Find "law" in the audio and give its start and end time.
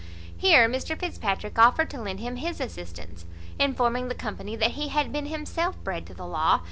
6.25-6.59